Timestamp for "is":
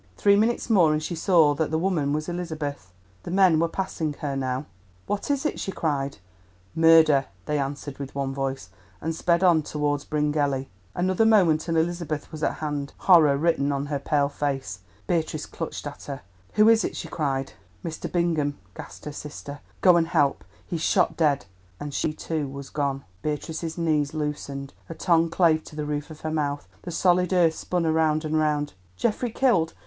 5.29-5.45, 16.67-16.83